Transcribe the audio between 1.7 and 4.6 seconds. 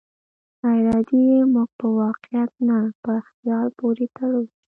په واقعيت نه، په خيال پورې تړو.